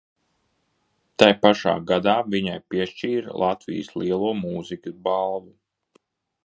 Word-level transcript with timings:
Tai 1.23 1.29
pašā 1.43 1.73
gadā 1.91 2.15
viņai 2.35 2.57
piešķīra 2.75 3.37
Latvijas 3.45 3.93
Lielo 4.03 4.35
mūzikas 4.43 4.99
balvu. 5.09 5.55